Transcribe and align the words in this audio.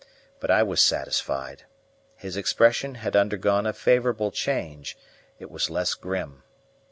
But 0.39 0.49
I 0.49 0.63
was 0.63 0.81
satisfied. 0.81 1.65
His 2.15 2.35
expression 2.35 2.95
had 2.95 3.15
undergone 3.15 3.67
a 3.67 3.71
favourable 3.73 4.31
change; 4.31 4.97
it 5.37 5.51
was 5.51 5.69
less 5.69 5.93
grim. 5.93 6.41